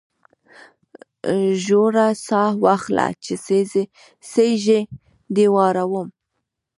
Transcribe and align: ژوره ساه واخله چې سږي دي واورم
ژوره 1.63 2.07
ساه 2.27 2.51
واخله 2.63 3.07
چې 3.25 3.33
سږي 4.31 4.81
دي 5.35 5.45
واورم 5.53 6.07